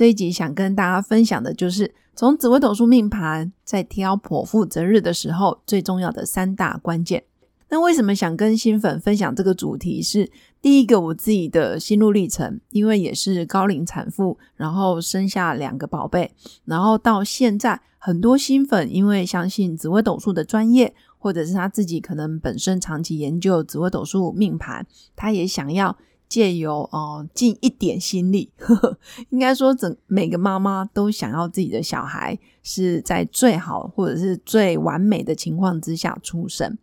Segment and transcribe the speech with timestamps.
[0.00, 7.22] 这一集想跟大家分享的就是从紫微斗数命盘在挑剖腹择日的时候最重要的三大关键。
[7.68, 10.00] 那为什么想跟新粉分享这个主题？
[10.00, 10.30] 是
[10.62, 16.32] 第一个我自己的心路历程，因为也是高龄产妇，然后生下两个宝贝，
[16.64, 25.98] 然后到现在很多新粉因为相信紫微斗数的专业，或者是他自己可能本身长期研究紫微斗数命盘，他也想要。
[26.30, 28.98] 借由哦尽一点心力，呵呵
[29.30, 36.78] 应该说整每个妈妈都想要自己的小孩是在最好或者是最完美的情况之下出生。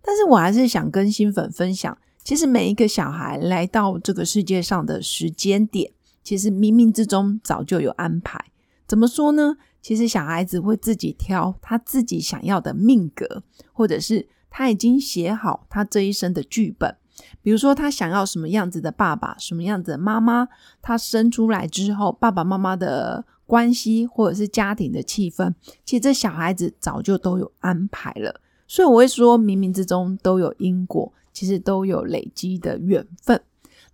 [0.00, 5.90] 但是我还是想跟新粉分享，其实每一个小孩来到这个世界上的时间点，
[6.22, 8.44] 其实冥冥之中早就有安排。
[8.86, 9.56] 怎么说呢？
[9.80, 13.42] 其实小孩子会自己挑他自己想要的命格，
[13.72, 16.96] 或者是他已经写好他这一生的剧本。
[17.42, 20.48] 比如说，他想要什么样子的爸爸，什么样子的妈妈，
[20.80, 25.52] 他生出来之后，爸爸妈妈的关系或者是家庭的气氛，
[25.84, 28.40] 其实这小孩子早就都有安排了。
[28.66, 33.40] 所以我会说，冥冥之中都有因果，其实都有累积的缘分。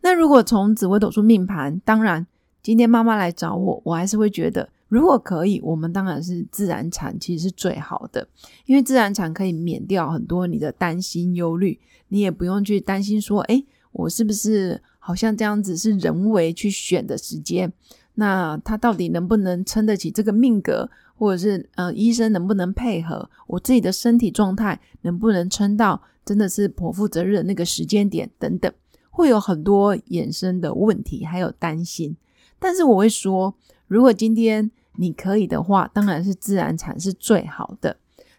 [0.00, 2.26] 那如果从紫微斗数命盘，当然
[2.62, 4.68] 今天妈妈来找我，我还是会觉得。
[4.88, 8.26] 如果可以，我们当然是自然产，其实是最好的，
[8.66, 17.72] 因为自然产可以免掉很多你的担心、忧虑，你也不用去担心说，哎，我是不是好像这样子是人为去选的时间？
[18.14, 23.30] 那他到底能不能撑得起这个命格，或者是呃，医生能不能配合？
[23.46, 28.28] 我自己的身体状态，能不能撑到真的是剖腹责任的那个时间点？
[28.38, 28.72] 等等，
[29.10, 32.16] 会有很多衍生的问题，还有担心。
[32.58, 33.54] 但是我会说，
[33.86, 34.68] 如果今天
[35.00, 37.96] 你可以的话，当然是自然产是最好的。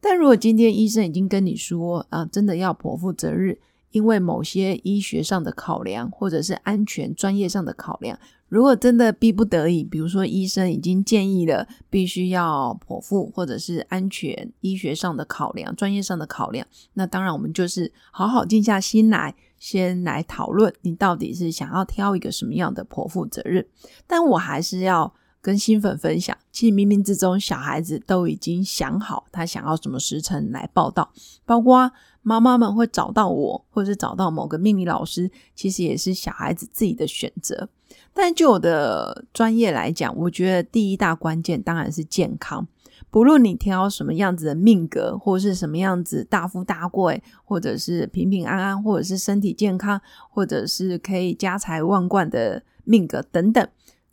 [0.00, 3.58] 但如果今天医生已经跟你说，啊，真的要剖腹择日，
[3.92, 8.18] 因为某些医学上的考量，或者是安全专业上的考量，
[8.48, 23.68] 如果真的逼不得已，比如说医生已经建议了，必须要剖腹，或者是安全医学上的考量、专业上的考量，那当然我们就是好好静下心来，先来讨论你到底是想要挑一个什么样的剖腹择日。
[24.06, 25.14] 但我还是要。
[25.42, 31.12] 跟新粉分享，其实冥冥之中，小孩子都已经想好他想要什么时辰来报道，
[31.44, 31.90] 包括
[32.22, 37.68] 妈妈们会找到我，或者是找到某个命理老师，其实也是小孩子自己的选择。
[38.14, 42.68] 但就我的专业来讲，我觉得第一大关键当然是健康。
[43.10, 53.68] 不论你挑什么样子的命格，或是什么样子大富大贵，或者是平平安安，或者是身体健康，或者是可以家财万贯的命格等等。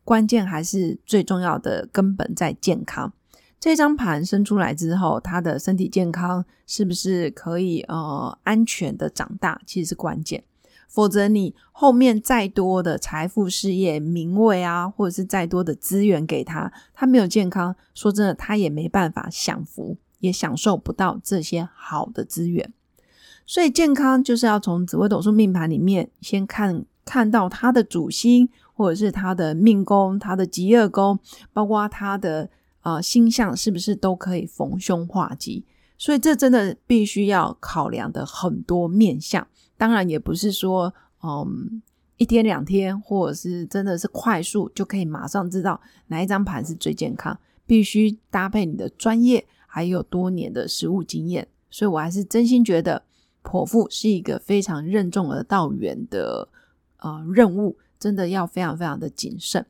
[0.09, 3.13] 关键还是最重要的根本在健康。
[3.59, 10.43] 这张盘生出来之后，他的身体健康是不是可以呃安全的长大，其实是关键。
[10.87, 22.73] 否则你后面再多的财富、事业、名位啊，或者是再多的资源给他，他没有健康，说真的，他也没办法享福，也享受不到这些好的资源。
[23.45, 28.47] 所以健康就是要从紫微斗数命盘里面先看看到他的主星。
[28.79, 31.19] 或者是他的命宫、他的吉厄宫，
[31.51, 32.49] 包括他的
[32.81, 35.65] 呃星象，是不是都可以逢凶化吉？
[35.97, 39.45] 所以这真的必须要考量的很多面相。
[39.77, 41.81] 当然，也不是说嗯
[42.15, 47.37] 一天两天，或者是真的是快速就可以马上知道哪一张盘是最健康。
[47.65, 51.45] 必须搭配你的专业，还有多年的实务经验。
[51.69, 53.03] 所以我还是真心觉得
[53.43, 56.47] 剖腹是一个非常任重而道远的
[56.99, 57.77] 呃任务。
[57.99, 59.65] 真的要非常非常的谨慎。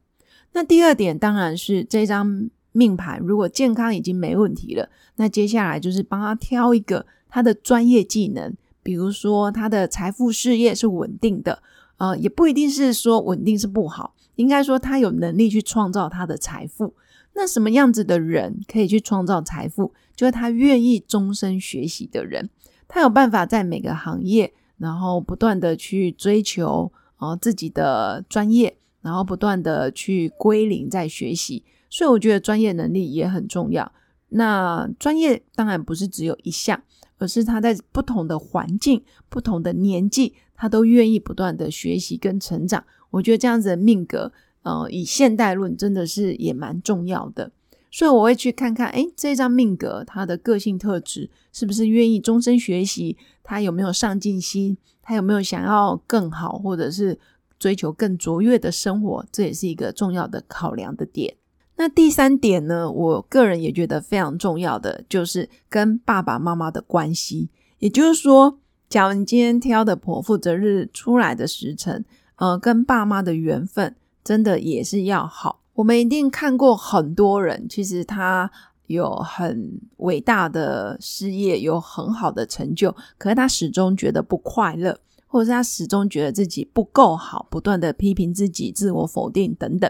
[0.53, 11.63] 那第二点当然是这张命盘，如果健康已经没问题了，那接下来就是帮他挑一个他的专业技能，比如说他的财富事业是稳定的，
[11.97, 16.93] 呃，也不一定是说稳定是不好，应该说他有能力去创造他的财富。
[17.33, 19.91] 那什么样子的人可以去创造财富？
[20.15, 22.51] 就是他愿意终身学习的人，
[22.87, 26.91] 他有办法在每个行业，然后不断的去追求。
[27.19, 33.91] 然后自己的专业，然后不断的去归零在学习，所以我觉得专业能力也很重要。
[34.29, 36.81] 那专业当然不是只有一项，
[37.17, 42.83] 而是他在不同的环境、不同的年纪，他都愿意不断的学习跟成长。
[43.09, 44.31] 我觉得这样子的命格，
[44.61, 47.51] 呃，以现代论真的是也蛮重要的。
[47.91, 53.17] 所以我会去看看，哎，这张命格他的个性特质是不是愿意终身学习？
[53.43, 54.77] 他有没有上进心？
[55.01, 57.17] 他有没有想要更好，或者是
[57.57, 59.25] 追求更卓越的生活？
[59.31, 61.35] 这也是一个重要的考量的点。
[61.77, 67.49] 那第三点呢，我个人也觉得非常重要的，就是跟爸爸妈妈的关系。
[67.79, 72.05] 也就是说，假如你今天挑的剖腹择日出来的时辰，
[72.35, 75.61] 呃，跟爸妈的缘分真的也是要好。
[75.79, 78.51] 我们一定看过很多人，其实他
[78.87, 89.89] 有很伟大的事业，有很好的成就，可是他始终觉得不快乐，或者是他始终觉得自己不够好，不断的批评自己，自我否定等等。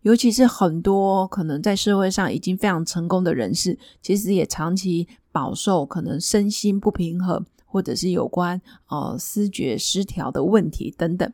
[0.00, 11.30] 尤其是很多可能在社会上已经非常成功的人士，其实也长期饱受可能身心不平衡，或者是有关呃思觉失调的问题等等。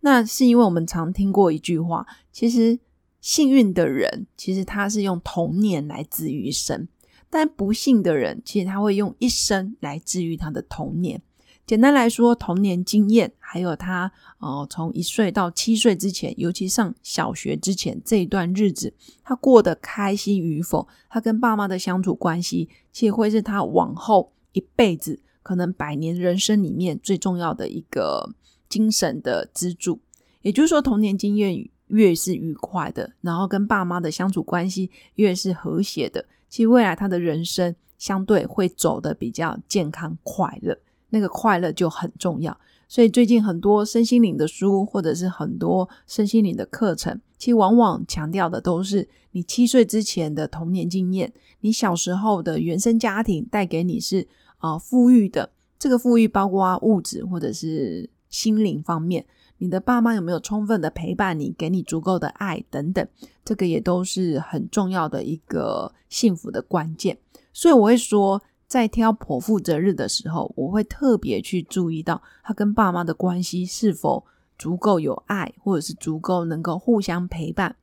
[0.00, 2.78] 那是因为我们常听过一句话，其实。
[3.22, 6.88] 幸运的人，其实他是用童年来治愈一生；
[7.30, 11.22] 但不幸的人，其实他会用一生来治愈他的童年。
[11.64, 18.92] 简单来说，童年经验，还有他哦，从一岁到七岁之前，尤其上小学之前这一段日子，
[19.22, 28.34] 他过得开心与否，他跟爸妈的相处关系，其实会是他往后一辈子可能百年人生里面最重要的一个
[28.68, 30.00] 精神的支柱。
[30.40, 31.70] 也就是说，童年经验。
[31.92, 40.76] 越是愉快的，然后跟爸妈的相处关系越是和谐的，其实未来他的人生相对会走的比较健康快乐，
[41.10, 42.58] 那个快乐就很重要。
[42.88, 54.26] 所以最近很多身心灵的书，或者是很多身心灵的课程，其实往往强调的都是你七岁之前的童年经验，你小时候的原生家庭带给你是
[54.58, 59.24] 啊富裕的，这个富裕包括物质或者是心灵方面。
[59.62, 63.06] 你的爸妈有没有充分的陪伴你，给你足够的爱等等，
[63.44, 67.16] 这个也都是很重要的一个幸福的关键。
[67.52, 74.24] 所以我会说，在挑剖腹择日的时候，我会特别去注意到他跟爸妈的关系是否
[74.58, 77.76] 足够有爱，或者是足够能够互相陪伴。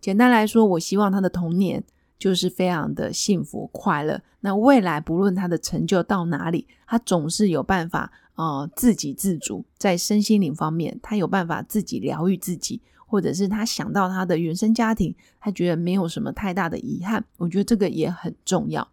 [0.00, 1.84] 简单来说，我希望他的童年
[2.18, 4.22] 就是非常的幸福快乐。
[4.40, 8.12] 那未来不论他的成就到哪里，他总是有办法。
[8.36, 17.24] 呃，自给自足，在身心灵方面，他有办法自己疗愈自己，或者是他想到他的原生家庭，他觉得没有什么太大的遗憾。
[17.38, 18.86] 我觉得这个也很重要。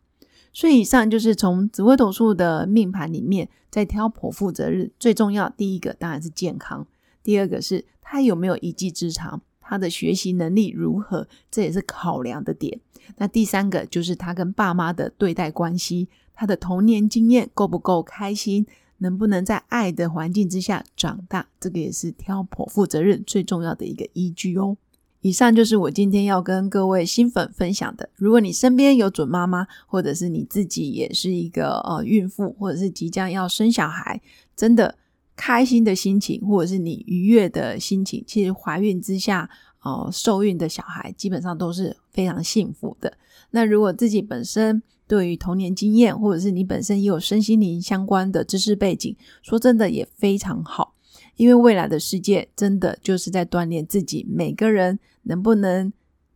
[0.54, 5.50] 所以以上就是从紫微斗数的命盘里面，在挑剖腹择日最重要。
[5.50, 6.88] 第一个当然是健康，
[7.22, 12.80] 第二个是他有没有一技之长，他的学习能力如何，这也是考量的点。
[13.18, 18.68] 那第三个就是他跟爸妈的对待关系，他的童年经验够不够开心。
[19.00, 24.78] 能不能在爱的环境之下长大，这个也是挑婆负责任最重要的一个依据哦。
[25.20, 28.08] 以上就是我今天要跟各位新粉分享的。
[28.16, 34.22] 如果你身边有准妈妈，或者是你自己也是一个呃孕妇，或者是即将要生小孩，
[34.56, 34.96] 真的
[35.36, 39.50] 开心的心情，或者是你愉悦的心情，其实怀孕之下
[39.82, 43.18] 哦受孕的小孩基本上都是非常幸福的。
[43.52, 50.96] 那如果自己本身，对于童年经验，或者是你本身也有身心灵相关的知识背景，说真的也非常好，
[51.36, 55.92] 因为未来的世界真的就是在锻炼自己，每个人能不能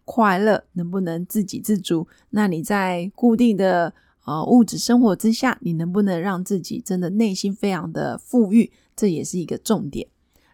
[0.05, 2.07] 快乐，能不能自给自足。
[2.31, 3.93] 那你在固定的
[4.25, 10.07] 呃物质生活之下，你能不能让自己真的内心非常的富裕，这也是一个重点。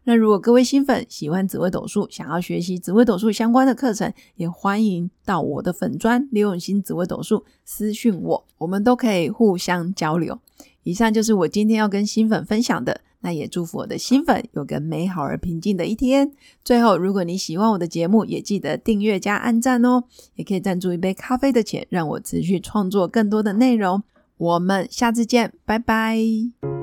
[0.03, 10.37] 那如果各位新粉喜欢紫微斗数，想要学习紫微斗数相关的课程，也欢迎到我的粉砖刘永新紫微斗数私讯我，我们都可以互相交流。
[10.83, 16.33] 以上就是我今天要跟新粉分享的，那也祝福我的新粉有个美好而平静的一天。
[16.65, 20.03] 最后，如果你喜欢我的节目，也记得订阅加按赞哦，
[20.35, 24.03] 也可以赞助一杯咖啡的钱，让我持续创作更多的内容。
[24.35, 26.82] 我们下次见，拜拜。